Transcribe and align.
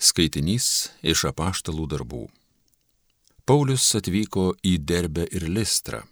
Skaitinys 0.00 0.88
iš 1.04 1.26
apaštalų 1.28 1.84
darbų. 1.92 2.22
Paulius 3.44 3.84
atvyko 3.98 4.54
į 4.64 4.78
Derbę 4.80 5.26
ir 5.28 5.44
Listrą. 5.44 6.06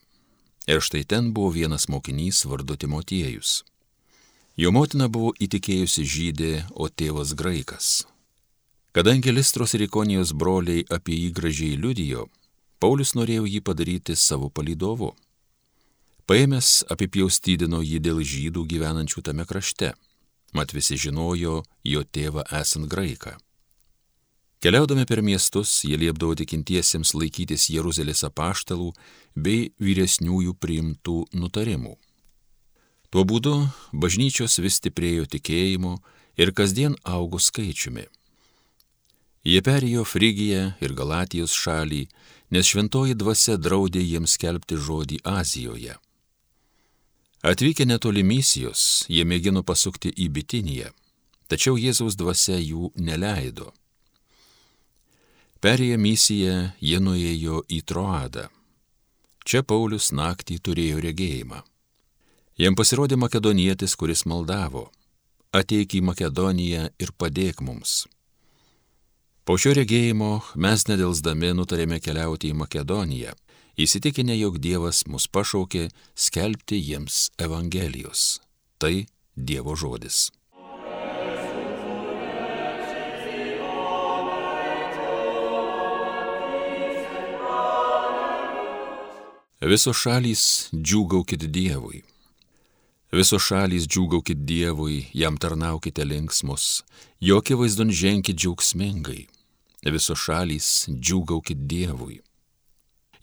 Ir 0.69 0.83
štai 0.85 1.07
ten 1.09 1.31
buvo 1.33 1.55
vienas 1.55 1.89
mokinys 1.89 2.43
vardu 2.45 2.77
Timotiejus. 2.77 3.63
Jo 4.61 4.75
motina 4.77 5.09
buvo 5.09 5.33
įtikėjusi 5.41 6.05
žydė, 6.05 6.53
o 6.77 6.91
tėvas 6.93 7.33
graikas. 7.33 8.05
Kadangi 8.93 9.33
Listros 9.33 9.73
ir 9.73 9.87
Ikonijos 9.89 10.35
broliai 10.37 10.85
apie 10.93 11.17
jį 11.23 11.33
gražiai 11.41 11.81
liudijo, 11.81 12.29
Paulius 12.85 13.17
norėjo 13.17 13.49
jį 13.49 13.65
padaryti 13.65 14.21
savo 14.21 14.53
palydovu. 14.53 15.15
Paėmęs 16.29 16.85
apipjaustydino 16.93 17.81
jį 17.81 18.05
dėl 18.05 18.21
žydų 18.21 18.69
gyvenančių 18.69 19.25
tame 19.25 19.49
krašte, 19.49 19.95
mat 20.53 20.77
visi 20.77 21.01
žinojo 21.01 21.63
jo 21.89 22.05
tėvą 22.05 22.45
esant 22.61 22.85
graiką. 22.85 23.39
Keliaudami 24.59 25.05
per 25.07 25.23
miestus, 25.23 25.85
jie 25.87 25.95
liepdavo 25.95 26.35
tikintiesiems 26.35 27.13
laikytis 27.15 27.69
Jeruzalės 27.71 28.25
apaštalų 28.27 28.89
bei 29.39 29.69
vyresniųjų 29.79 30.57
priimtų 30.59 31.19
nutarimų. 31.31 31.95
Tuo 33.09 33.23
būdu 33.23 33.55
bažnyčios 33.95 34.59
vis 34.59 34.81
stiprėjo 34.83 35.29
tikėjimu 35.31 35.95
ir 36.43 36.51
kasdien 36.51 36.99
augo 37.07 37.39
skaičiumi. 37.39 38.09
Jie 39.47 39.63
perėjo 39.63 40.03
Frigiją 40.03 40.75
ir 40.83 40.93
Galatijos 40.93 41.55
šalį, 41.55 42.03
nes 42.51 42.67
šventoji 42.67 43.15
dvasia 43.15 43.57
draudė 43.57 44.03
jiems 44.03 44.35
skelbti 44.35 44.77
žodį 44.77 45.23
Azijoje. 45.23 45.95
Atvykę 47.47 47.87
netoli 47.87 48.27
misijos, 48.27 49.07
jie 49.07 49.23
mėgino 49.23 49.63
pasukti 49.63 50.11
į 50.11 50.33
Bitiniją, 50.35 50.91
tačiau 51.47 51.79
Jėzaus 51.79 52.19
dvasia 52.19 52.59
jų 52.59 52.91
neleido. 52.99 53.71
Perėję 55.59 55.97
misiją, 55.99 56.71
jie 56.79 56.99
nuėjo 57.03 57.65
į 57.67 57.81
Troadą. 57.83 58.45
Čia 59.43 59.65
Paulius 59.67 60.13
naktį 60.15 60.61
turėjo 60.63 61.01
regėjimą. 61.03 61.65
Jam 62.63 62.77
pasirodė 62.79 63.19
makedonietis, 63.19 63.97
kuris 63.99 64.23
maldavo- 64.23 64.85
ateik 65.61 65.99
į 65.99 66.03
Makedoniją 66.11 66.85
ir 67.03 67.11
padėk 67.19 67.61
mums. 67.61 68.07
Po 69.45 69.59
šio 69.59 69.75
regėjimo 69.75 70.43
mes 70.55 70.87
nedelsdami 70.87 71.51
nutarėme 71.59 71.99
keliauti 71.99 72.53
į 72.53 72.59
Makedoniją, 72.63 73.35
įsitikinę, 73.77 74.39
jog 74.39 74.59
Dievas 74.59 75.07
mus 75.07 75.27
pašaukė 75.27 75.91
skelbti 76.15 76.79
jiems 76.79 77.31
Evangelijos. 77.39 78.39
Tai 78.79 79.07
Dievo 79.35 79.75
žodis. 79.75 80.31
Visos 89.59 89.97
šalys 89.99 90.71
džiūgaukit 90.71 91.43
Dievui. 91.51 92.05
Visos 93.11 93.43
šalys 93.43 93.89
džiūgaukit 93.91 94.45
Dievui, 94.47 95.09
jam 95.11 95.35
tarnaukite 95.35 96.05
linksmus, 96.07 96.85
jokie 97.19 97.57
vaizdon 97.59 97.91
ženkit 97.91 98.39
džiaugsmingai. 98.39 99.27
Visos 99.83 100.23
šalys 100.23 100.87
džiūgaukit 100.87 101.67
Dievui. 101.67 102.21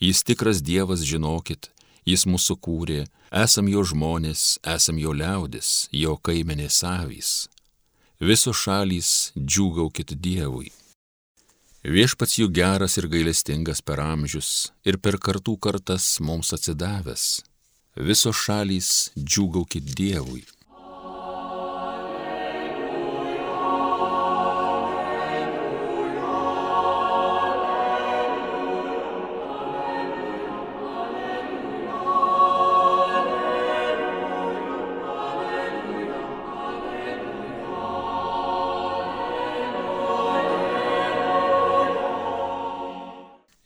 Jis 0.03 0.28
tikras 0.28 0.59
Dievas, 0.59 1.08
žinokit, 1.08 1.72
jis 2.03 2.28
mūsų 2.28 2.59
kūrė, 2.59 3.06
esam 3.31 3.72
jo 3.72 3.88
žmonės, 3.88 4.59
esam 4.59 5.00
jo 5.00 5.16
liaudis, 5.16 5.88
jo 5.95 6.17
kaimenės 6.19 6.83
avys. 6.83 7.47
Visos 8.19 8.59
šalys 8.59 9.31
džiūgaukit 9.39 10.19
Dievui. 10.19 10.73
Viešpats 11.86 12.39
jų 12.39 12.47
geras 12.50 12.95
ir 12.97 13.05
gailestingas 13.05 13.78
per 13.86 14.00
amžius 14.02 14.72
ir 14.89 14.95
per 14.97 15.19
kartų 15.22 15.53
kartas 15.61 16.16
mums 16.17 16.50
atsidavęs. 16.55 17.25
Visos 18.07 18.40
šalys 18.41 18.88
džiūgaukit 19.13 19.91
Dievui. 19.94 20.41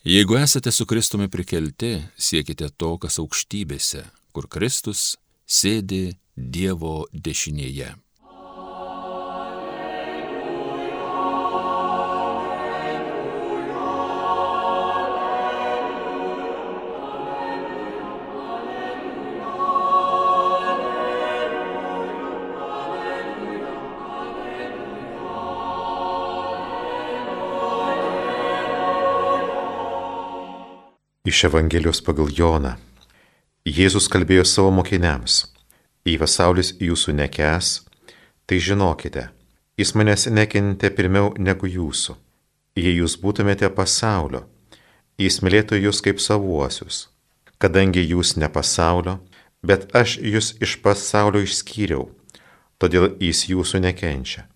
Jeigu 0.10 0.38
esate 0.38 0.72
su 0.72 0.86
Kristumi 0.86 1.28
prikelti, 1.30 1.90
siekite 2.18 2.72
to, 2.82 2.96
kas 2.98 3.20
aukštybėse, 3.22 4.00
kur 4.34 4.48
Kristus 4.50 5.04
sėdi 5.46 6.16
Dievo 6.34 7.04
dešinėje. 7.14 7.92
Iš 31.30 31.44
Evangelijos 31.44 32.00
pagal 32.02 32.32
Joną. 32.34 32.72
Jėzus 33.78 34.08
kalbėjo 34.10 34.42
savo 34.50 34.72
mokiniams, 34.74 35.34
jei 36.08 36.16
pasaulis 36.18 36.72
jūsų 36.82 37.14
nekes, 37.20 37.68
tai 38.50 38.58
žinokite, 38.68 39.28
jis 39.78 39.92
manęs 39.94 40.26
nekentė 40.34 40.90
pirmiau 40.98 41.28
negu 41.38 41.70
jūsų. 41.70 42.16
Jei 42.82 42.96
jūs 42.96 43.20
būtumėte 43.22 43.70
pasaulio, 43.78 44.42
jis 45.22 45.38
mylėtų 45.46 45.78
jūs 45.84 46.00
kaip 46.08 46.24
savuosius. 46.26 47.04
Kadangi 47.62 48.02
jūs 48.10 48.34
ne 48.42 48.50
pasaulio, 48.50 49.20
bet 49.62 49.86
aš 50.02 50.16
jūs 50.34 50.56
iš 50.66 50.80
pasaulio 50.82 51.44
išskyriau, 51.46 52.08
todėl 52.82 53.12
jis 53.22 53.44
jūsų 53.52 53.84
nekenčia. 53.86 54.48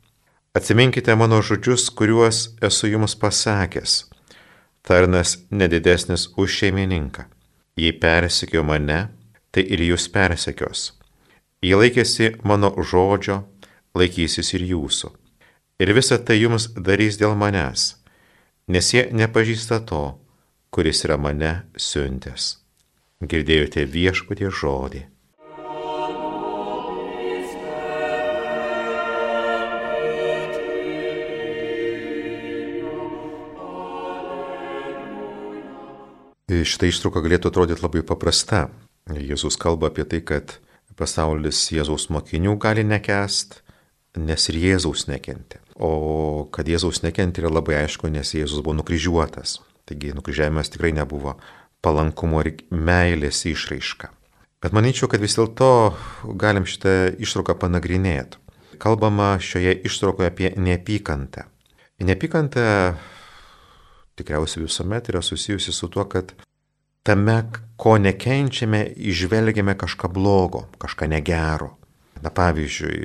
Atsiminkite 0.58 1.14
mano 1.22 1.44
žodžius, 1.46 1.92
kuriuos 1.94 2.48
esu 2.66 2.90
jums 2.96 3.14
pasakęs 3.14 4.00
tarnas 4.84 5.38
nedidesnis 5.50 6.30
už 6.38 6.50
šeimininką. 6.60 7.26
Jei 7.76 7.94
persekio 7.98 8.64
mane, 8.64 9.08
tai 9.52 9.64
ir 9.64 9.82
jūs 9.82 10.10
persekios. 10.14 10.92
Jei 11.64 11.78
laikėsi 11.80 12.34
mano 12.44 12.74
žodžio, 12.76 13.42
laikysis 13.96 14.54
ir 14.54 14.68
jūsų. 14.74 15.10
Ir 15.82 15.94
visa 15.96 16.20
tai 16.20 16.38
jums 16.42 16.70
darys 16.76 17.18
dėl 17.18 17.34
manęs, 17.40 17.96
nes 18.68 18.92
jie 18.94 19.08
nepažįsta 19.12 19.80
to, 19.90 20.04
kuris 20.70 21.04
yra 21.08 21.18
mane 21.18 21.54
siuntęs. 21.78 22.60
Girdėjote 23.24 23.88
viešpatie 23.88 24.52
žodį. 24.52 25.06
Šitą 36.68 36.90
ištrauką 36.90 37.24
galėtų 37.26 37.50
atrodyti 37.50 37.84
labai 37.84 38.04
paprasta. 38.06 38.68
Jėzus 39.10 39.58
kalba 39.60 39.90
apie 39.90 40.06
tai, 40.08 40.22
kad 40.24 40.58
pasaulis 41.00 41.60
Jėzaus 41.74 42.08
mokinių 42.14 42.56
gali 42.62 42.86
nekest, 42.86 43.62
nes 44.20 44.50
ir 44.52 44.60
Jėzaus 44.62 45.08
nekenti. 45.10 45.60
O 45.76 46.46
kad 46.54 46.70
Jėzaus 46.70 47.02
nekenti 47.04 47.42
yra 47.42 47.52
labai 47.52 47.82
aišku, 47.82 48.12
nes 48.14 48.36
Jėzus 48.36 48.62
buvo 48.62 48.78
nukryžiuotas. 48.80 49.58
Taigi 49.90 50.14
nukryžiavimas 50.16 50.72
tikrai 50.72 50.94
nebuvo 50.96 51.36
palankumo 51.84 52.44
ir 52.44 52.54
meilės 52.72 53.44
išraiška. 53.50 54.12
Bet 54.64 54.72
manyčiau, 54.72 55.10
kad 55.12 55.20
vis 55.20 55.36
dėlto 55.36 55.70
galim 56.40 56.64
šitą 56.70 57.18
ištrauką 57.20 57.58
panagrinėti. 57.60 58.40
Kalbama 58.80 59.36
šioje 59.44 59.76
ištraukoje 59.88 60.30
apie 60.32 60.54
neapykantą. 60.56 61.44
Neapykanta 62.04 62.64
tikriausiai 64.20 64.64
visuomet 64.66 65.10
yra 65.12 65.22
susijusi 65.24 65.74
su 65.76 65.88
tuo, 65.92 66.06
kad 66.06 66.34
tame, 67.04 67.38
ko 67.78 67.98
nekenčiame, 68.00 68.84
išvelgiame 68.96 69.76
kažką 69.80 70.10
blogo, 70.14 70.68
kažką 70.82 71.10
negero. 71.12 71.74
Na 72.24 72.32
pavyzdžiui, 72.32 73.00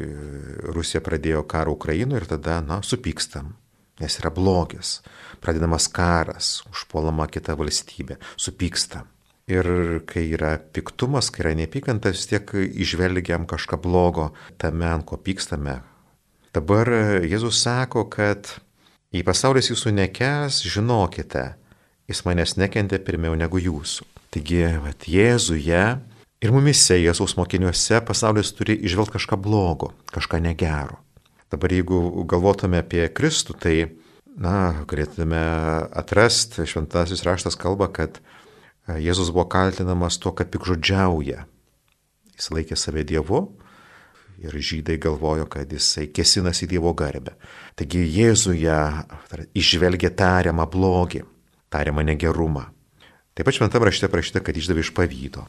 Rusija 0.75 1.03
pradėjo 1.03 1.43
karą 1.51 1.75
Ukrainoje 1.75 2.23
ir 2.23 2.29
tada, 2.31 2.61
na, 2.63 2.79
supykstam, 2.87 3.57
nes 3.99 4.19
yra 4.21 4.31
blogis. 4.31 5.01
Pradedamas 5.43 5.89
karas, 5.91 6.61
užpuolama 6.71 7.27
kita 7.27 7.59
valstybė, 7.59 8.21
supykstam. 8.39 9.11
Ir 9.49 9.67
kai 10.07 10.27
yra 10.37 10.59
piktumas, 10.61 11.33
kai 11.33 11.47
yra 11.47 11.57
neapykanta, 11.59 12.13
vis 12.15 12.29
tiek 12.31 12.53
išvelgiam 12.55 13.49
kažką 13.49 13.81
blogo 13.81 14.31
tame, 14.61 14.87
ant 14.87 15.09
ko 15.09 15.17
pykstame. 15.17 15.81
Dabar 16.55 16.91
Jėzus 17.25 17.63
sako, 17.65 18.05
kad 18.13 18.53
Jei 19.09 19.25
pasaulis 19.25 19.71
jūsų 19.71 19.95
nekes, 19.97 20.59
žinokite, 20.69 21.55
jis 22.09 22.25
manęs 22.25 22.57
nekentė 22.59 22.99
pirmiau 23.05 23.37
negu 23.39 23.61
jūsų. 23.61 24.07
Taigi, 24.33 24.63
vat, 24.83 25.07
Jėzuje 25.09 25.83
ir 26.45 26.55
mumise, 26.55 26.97
Jėzaus 27.01 27.37
mokiniuose 27.39 28.01
pasaulis 28.09 28.53
turi 28.57 28.77
išvelgti 28.89 29.17
kažką 29.19 29.39
blogo, 29.41 29.93
kažką 30.15 30.41
negero. 30.45 30.99
Dabar 31.53 31.73
jeigu 31.73 32.25
galvotume 32.29 32.83
apie 32.83 33.07
Kristų, 33.09 33.57
tai, 33.61 33.77
na, 34.37 34.85
galėtume 34.89 35.41
atrasti, 35.97 36.67
šventasis 36.69 37.25
raštas 37.25 37.57
kalba, 37.57 37.89
kad 37.89 38.21
e, 38.21 38.99
Jėzus 39.01 39.33
buvo 39.33 39.47
kaltinamas 39.49 40.21
tuo, 40.21 40.35
kad 40.37 40.53
pikžodžiauja. 40.53 41.47
Jis 42.37 42.53
laikė 42.53 42.77
save 42.77 43.07
Dievu, 43.09 43.47
ir 44.45 44.55
žydai 44.55 44.99
galvojo, 45.01 45.49
kad 45.51 45.73
jisai 45.73 46.07
kesinasi 46.13 46.69
Dievo 46.71 46.93
garbę. 46.95 47.33
Taigi 47.81 48.05
Jėzuje 48.05 48.77
išvelgia 49.57 50.13
tariamą 50.15 50.69
blogį, 50.71 51.25
tariamą 51.71 52.05
negerumą. 52.07 52.67
Taip 53.39 53.47
pat 53.47 53.55
šventame 53.55 53.87
rašte 53.87 54.09
parašyta, 54.11 54.43
kad 54.43 54.57
išdavė 54.59 54.83
iš 54.83 54.89
pavydo. 54.97 55.45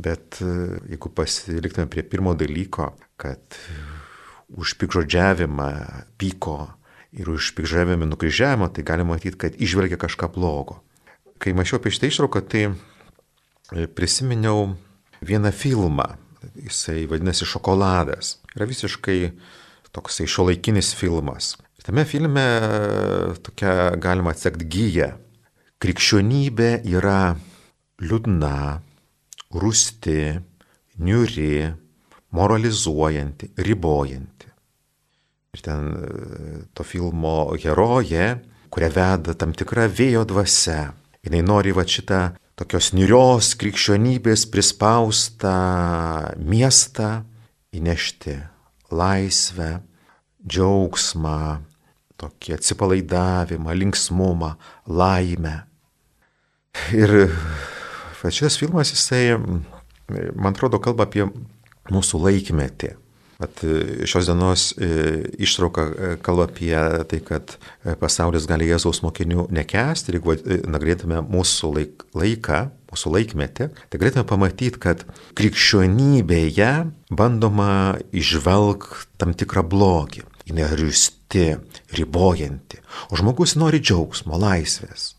Bet 0.00 0.38
e, 0.40 0.52
jeigu 0.92 1.10
pasiliktume 1.12 1.84
prie 1.92 2.04
pirmo 2.04 2.32
dalyko, 2.36 2.94
kad 3.20 3.58
už 4.56 4.76
pikžodžiavimą 4.80 5.68
pyko 6.20 6.56
ir 7.16 7.28
už 7.32 7.50
pikžodžiavimą 7.58 8.08
nukryžiavimą, 8.08 8.70
tai 8.72 8.86
galima 8.88 9.16
matyti, 9.16 9.36
kad 9.40 9.56
išvelgia 9.60 9.98
kažką 10.00 10.30
blogo. 10.32 10.80
Kai 11.36 11.52
mačiau 11.56 11.76
apie 11.80 11.92
šitą 11.92 12.08
išrauką, 12.08 12.44
tai 12.48 12.64
e, 12.70 13.84
prisiminiau 13.84 14.72
vieną 15.20 15.52
filmą. 15.52 16.14
Jisai 16.56 17.04
vadinasi 17.10 17.44
Šokoladas. 17.48 18.38
Yra 18.56 18.68
visiškai 18.68 19.20
toksai 19.92 20.28
šiuolaikinis 20.30 20.94
filmas. 20.96 21.56
Ir 21.76 21.88
tame 21.88 22.08
filme 22.08 22.44
e, 22.44 22.72
tokia 23.44 23.92
galima 24.00 24.32
atsekti 24.32 24.68
gyją 24.72 25.12
Krikščionybė 25.82 26.70
yra 26.88 27.36
liūdna, 28.00 28.56
rūsti, 29.60 30.20
niuri, 31.04 31.66
moralizuojanti, 32.36 33.50
ribojanti. 33.60 34.48
Ir 35.56 35.64
ten 35.64 35.92
e, 35.92 36.08
to 36.76 36.84
filmo 36.84 37.52
herojė, 37.60 38.26
kurią 38.72 38.90
veda 38.92 39.36
tam 39.36 39.52
tikra 39.56 39.86
vėjo 39.88 40.24
dvasia, 40.28 40.90
jinai 41.24 41.44
nori 41.44 41.72
va 41.76 41.84
šitą 41.84 42.22
tokios 42.56 42.94
niurios 42.96 43.52
krikščionybės 43.60 44.46
prispaustą 44.52 45.56
miestą 46.40 47.10
įnešti 47.76 48.36
laisvę, 48.96 49.70
džiaugsmą, 50.46 51.40
tokį 52.20 52.56
atsipalaidavimą, 52.56 53.74
linksmumą, 53.76 54.54
laimę. 54.88 55.56
Ir 56.96 57.16
šitas 58.26 58.58
filmas, 58.60 58.92
jisai, 58.92 59.36
man 60.34 60.54
atrodo, 60.54 60.80
kalba 60.82 61.06
apie 61.06 61.26
mūsų 61.92 62.22
laikmetį. 62.26 62.94
At 63.36 63.60
šios 64.08 64.30
dienos 64.30 64.70
e, 64.80 64.86
ištrauka 65.44 65.82
e, 65.84 66.12
kalba 66.24 66.46
apie 66.48 66.72
tai, 67.10 67.18
kad 67.20 67.52
e, 67.52 67.92
pasaulis 68.00 68.46
gali 68.48 68.70
Jėzaus 68.70 69.02
mokinių 69.04 69.50
nekesti 69.52 70.08
ir 70.08 70.16
jeigu 70.16 70.62
nagrėtume 70.72 71.20
mūsų 71.20 71.70
laik, 71.74 72.06
laiką, 72.16 72.62
mūsų 72.88 73.12
laikmetį, 73.12 73.66
tai 73.92 74.00
galėtume 74.00 74.24
pamatyti, 74.30 74.80
kad 74.80 75.04
krikščionybėje 75.36 76.70
bandoma 77.12 77.68
išvelgti 78.16 79.04
tam 79.20 79.36
tikrą 79.36 79.66
blogį 79.68 80.24
jinai 80.46 80.70
riusti, 80.78 81.50
ribojanti, 81.98 82.80
o 83.10 83.18
žmogus 83.18 83.56
nori 83.58 83.82
džiaugsmo, 83.82 84.38
laisvės. 84.40 85.16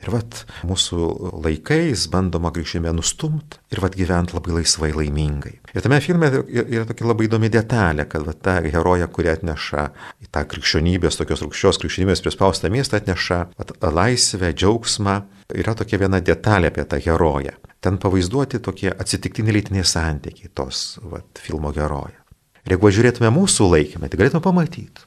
Ir 0.00 0.08
vat 0.14 0.38
mūsų 0.64 0.98
laikais 1.44 2.06
bandoma 2.12 2.48
krikščionybę 2.56 2.92
nustumti 2.96 3.58
ir 3.74 3.82
vat 3.84 3.96
gyventi 3.98 4.32
labai 4.32 4.54
laisvai, 4.56 4.88
laimingai. 4.96 5.58
Ir 5.74 5.84
tame 5.84 5.98
filme 6.00 6.30
yra 6.48 6.86
tokia 6.88 7.08
labai 7.10 7.26
įdomi 7.28 7.50
detalė, 7.52 8.06
kad 8.08 8.24
vat 8.24 8.40
ta 8.46 8.54
heroja, 8.64 9.10
kuri 9.12 9.28
atneša 9.34 9.84
į 10.24 10.30
tą 10.32 10.46
krikščionybės, 10.54 11.20
tokios 11.20 11.44
rūkščios 11.44 11.82
krikščionybės 11.82 12.24
prispaustą 12.24 12.72
miestą, 12.72 13.02
atneša 13.02 13.42
vat, 13.58 13.74
laisvę, 13.84 14.54
džiaugsmą. 14.56 15.18
Yra 15.60 15.76
tokia 15.76 16.00
viena 16.00 16.22
detalė 16.24 16.72
apie 16.72 16.86
tą 16.88 17.02
heroją. 17.04 17.52
Ten 17.84 18.00
pavaizduoti 18.00 18.62
tokie 18.64 18.88
atsitiktiniai 18.94 19.58
lytiniai 19.58 19.84
santykiai 19.84 20.52
tos 20.56 20.96
vat, 21.12 21.44
filmo 21.44 21.74
heroja. 21.76 22.19
Ir 22.66 22.76
jeigu 22.76 22.92
žiūrėtume 22.92 23.30
mūsų 23.32 23.68
laikymę, 23.74 24.10
tai 24.10 24.20
galėtume 24.20 24.44
pamatyti. 24.44 25.06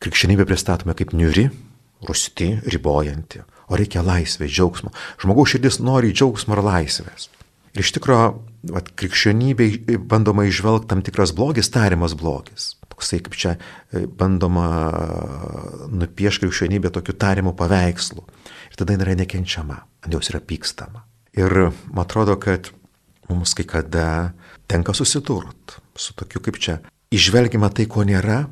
Krikščionybė 0.00 0.46
pristatome 0.48 0.94
kaip 0.96 1.12
niuri, 1.16 1.48
rusti, 2.08 2.54
ribojanti, 2.72 3.42
o 3.68 3.78
reikia 3.78 4.02
laisvės, 4.04 4.52
džiaugsmo. 4.52 4.92
Žmogaus 5.20 5.52
širdis 5.54 5.80
nori 5.84 6.12
džiaugsmo 6.14 6.56
ir 6.56 6.64
laisvės. 6.64 7.28
Ir 7.76 7.84
iš 7.84 7.92
tikrųjų, 7.94 8.30
krikščionybė 8.98 9.98
bandoma 10.10 10.46
išvelgti 10.48 10.90
tam 10.90 11.04
tikras 11.06 11.32
blogis, 11.36 11.70
tariamas 11.72 12.16
blogis. 12.18 12.74
Toksai 12.90 13.20
kaip 13.24 13.36
čia 13.38 13.52
e, 13.54 14.04
bandoma 14.06 14.66
nupiešti 15.92 16.48
krikščionybę 16.48 16.90
tokiu 16.96 17.14
tariamu 17.14 17.54
paveikslu. 17.56 18.24
Ir 18.72 18.80
tada 18.80 18.96
jinai 18.96 19.06
yra 19.06 19.20
nekenčiama, 19.22 19.78
ant 20.02 20.16
jos 20.16 20.32
yra 20.32 20.42
pykstama. 20.42 21.04
Ir 21.38 21.70
man 21.92 22.02
atrodo, 22.02 22.34
kad 22.42 22.72
mums 23.30 23.54
kai 23.54 23.68
kada 23.68 24.08
tenka 24.70 24.96
susidurt 24.96 25.78
su 26.00 26.16
tokiu 26.16 26.40
kaip 26.44 26.58
čia 26.60 26.80
išvelgiama 27.12 27.70
tai, 27.74 27.86
ko 27.90 28.04
nėra 28.06 28.44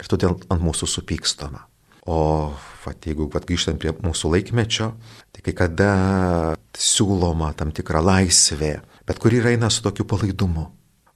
ir 0.00 0.08
todėl 0.10 0.38
ant 0.50 0.64
mūsų 0.64 0.88
supykstama. 0.88 1.66
O 2.10 2.50
vat, 2.84 3.04
jeigu 3.06 3.28
vat, 3.30 3.44
grįžtant 3.46 3.78
prie 3.80 3.92
mūsų 3.92 4.32
laikmečio, 4.34 4.94
tai 5.30 5.44
kai 5.44 5.54
kada 5.56 5.90
siūloma 6.74 7.52
tam 7.58 7.74
tikra 7.76 8.00
laisvė, 8.02 8.78
bet 9.06 9.20
kuri 9.20 9.42
eina 9.52 9.68
su 9.70 9.84
tokiu 9.84 10.06
palaidumu, 10.08 10.64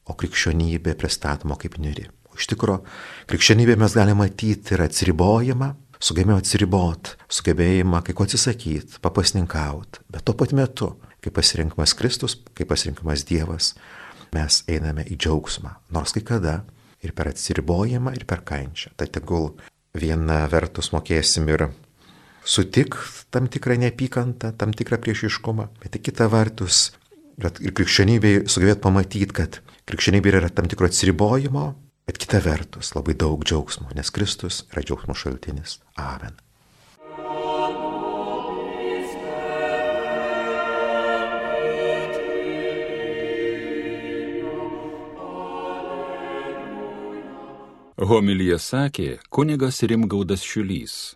o 0.04 0.16
krikščionybė 0.20 0.94
pristatoma 1.00 1.56
kaip 1.60 1.78
niuri. 1.80 2.04
O 2.28 2.36
iš 2.36 2.50
tikrųjų, 2.52 2.84
krikščionybė 3.30 3.78
mes 3.80 3.96
galime 3.96 4.20
matyti 4.20 4.76
ir 4.76 4.84
atsiribojimą, 4.84 5.72
sugebėjimą 6.04 6.38
atsiriboti, 6.42 7.16
sugebėjimą 7.32 8.02
kai 8.04 8.14
ko 8.16 8.28
atsisakyti, 8.28 9.00
papasninkauti, 9.02 10.04
bet 10.12 10.26
tuo 10.28 10.36
pat 10.36 10.52
metu, 10.52 10.92
kai 11.24 11.32
pasirinkimas 11.32 11.96
Kristus, 11.96 12.36
kai 12.52 12.68
pasirinkimas 12.68 13.24
Dievas, 13.24 13.72
mes 14.34 14.62
einame 14.70 15.06
į 15.08 15.18
džiaugsmą, 15.20 15.76
nors 15.94 16.14
kai 16.16 16.24
kada 16.26 16.58
ir 17.04 17.14
per 17.16 17.30
atsiribojimą, 17.30 18.14
ir 18.16 18.26
per 18.28 18.44
kančią. 18.46 18.94
Tai 18.98 19.08
tegul 19.12 19.52
viena 19.94 20.44
vertus 20.50 20.90
mokėsim 20.94 21.48
ir 21.52 21.68
sutik 22.44 22.96
tam 23.34 23.48
tikrą 23.48 23.78
neapykantą, 23.80 24.52
tam 24.58 24.74
tikrą 24.76 25.00
priešiškumą, 25.04 25.68
bet 25.82 26.00
kita 26.04 26.28
vertus 26.32 26.90
ir 27.38 27.74
krikščionybėje 27.74 28.46
sugebėt 28.50 28.82
pamatyti, 28.84 29.32
kad 29.34 29.60
krikščionybė 29.88 30.34
yra 30.34 30.52
tam 30.54 30.70
tikro 30.70 30.88
atsiribojimo, 30.90 31.66
bet 32.06 32.20
kita 32.20 32.42
vertus 32.44 32.94
labai 32.94 33.16
daug 33.18 33.44
džiaugsmo, 33.44 33.90
nes 33.96 34.12
Kristus 34.14 34.64
yra 34.70 34.84
džiaugsmo 34.84 35.16
šaltinis. 35.18 35.80
Amen. 36.00 36.43
Homilyje 47.94 48.56
sakė 48.58 49.04
kunigas 49.30 49.76
Rimgaudas 49.86 50.42
Šiulys. 50.42 51.12